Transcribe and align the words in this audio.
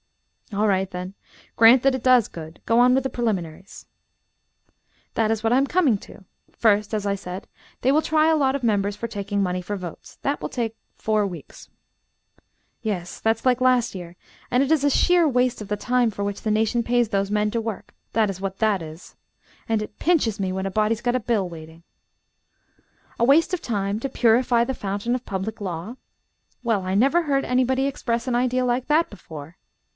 "All 0.51 0.67
right, 0.67 0.89
then; 0.89 1.13
grant 1.55 1.83
that 1.83 1.95
it 1.95 2.03
does 2.03 2.27
good; 2.27 2.59
go 2.65 2.79
on 2.79 2.93
with 2.93 3.03
the 3.03 3.09
preliminaries." 3.09 3.85
"That 5.13 5.31
is 5.31 5.43
what 5.43 5.53
I 5.53 5.57
am 5.57 5.67
coming 5.67 5.97
to. 5.99 6.25
First, 6.51 6.93
as 6.93 7.05
I 7.05 7.15
said, 7.15 7.47
they 7.81 7.91
will 7.91 8.01
try 8.01 8.27
a 8.27 8.35
lot 8.35 8.55
of 8.55 8.63
members 8.63 8.95
for 8.97 9.07
taking 9.07 9.41
money 9.41 9.61
for 9.61 9.77
votes. 9.77 10.17
That 10.23 10.41
will 10.41 10.49
take 10.49 10.75
four 10.97 11.25
weeks." 11.25 11.69
"Yes, 12.81 13.21
that's 13.21 13.45
like 13.45 13.61
last 13.61 13.95
year; 13.95 14.17
and 14.49 14.61
it 14.61 14.71
is 14.71 14.83
a 14.83 14.89
sheer 14.89 15.25
waste 15.25 15.61
of 15.61 15.69
the 15.69 15.77
time 15.77 16.09
for 16.11 16.23
which 16.23 16.41
the 16.41 16.51
nation 16.51 16.83
pays 16.83 17.09
those 17.09 17.31
men 17.31 17.49
to 17.51 17.61
work 17.61 17.93
that 18.11 18.29
is 18.29 18.41
what 18.41 18.57
that 18.57 18.81
is. 18.81 19.15
And 19.69 19.81
it 19.81 19.99
pinches 19.99 20.37
when 20.39 20.65
a 20.65 20.71
body's 20.71 20.99
got 21.01 21.15
a 21.15 21.19
bill 21.19 21.47
waiting." 21.47 21.83
"A 23.19 23.23
waste 23.23 23.53
of 23.53 23.61
time, 23.61 23.99
to 24.01 24.09
purify 24.09 24.63
the 24.65 24.73
fountain 24.73 25.13
of 25.15 25.25
public 25.25 25.61
law? 25.61 25.95
Well, 26.63 26.81
I 26.83 26.95
never 26.95 27.21
heard 27.21 27.45
anybody 27.45 27.85
express 27.85 28.27
an 28.27 28.35
idea 28.35 28.65
like 28.65 28.87
that 28.87 29.09
before. 29.09 29.57